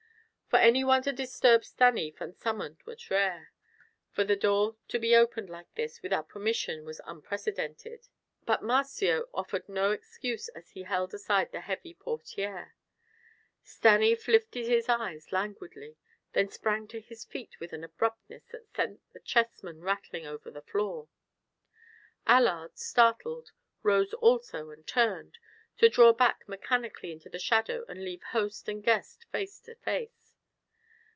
[0.47, 3.53] For any one to disturb Stanief unsummoned was rare;
[4.11, 8.09] for the door to be opened like this, without permission, was unprecedented.
[8.45, 12.71] But Marzio offered no excuse as he held aside the heavy portière.
[13.63, 15.95] Stanief lifted his eyes languidly,
[16.33, 20.61] then sprang to his feet with an abruptness that sent the chessmen rattling over the
[20.61, 21.07] floor.
[22.27, 25.37] Allard, startled, rose also and turned,
[25.77, 30.33] to draw back mechanically into the shadow and leave host and guest face to face.